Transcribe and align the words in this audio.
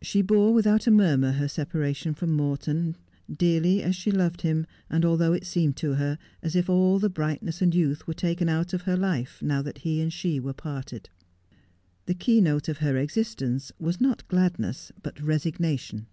She 0.00 0.22
bore 0.22 0.54
without 0.54 0.86
a 0.86 0.92
murmur 0.92 1.32
her 1.32 1.48
separation 1.48 2.14
from 2.14 2.30
Morton, 2.30 2.94
dearly 3.28 3.82
as 3.82 3.96
she 3.96 4.12
loved 4.12 4.42
him, 4.42 4.64
and 4.88 5.04
although 5.04 5.32
it 5.32 5.44
seemed 5.44 5.74
to 5.78 5.94
her 5.94 6.18
as 6.40 6.54
if 6.54 6.70
all 6.70 7.00
the 7.00 7.10
brightness 7.10 7.60
and 7.60 7.74
youth 7.74 8.06
were 8.06 8.14
taken 8.14 8.48
out 8.48 8.72
of 8.72 8.82
her 8.82 8.96
life 8.96 9.42
now 9.42 9.62
that 9.62 9.78
he 9.78 10.00
and 10.00 10.12
she 10.12 10.38
were 10.38 10.52
parted. 10.54 11.08
The 12.04 12.14
key 12.14 12.40
note 12.40 12.68
of 12.68 12.78
her 12.78 12.96
existence 12.96 13.72
was 13.80 14.00
not 14.00 14.28
gladness, 14.28 14.92
but 15.02 15.18
resignation. 15.20 16.06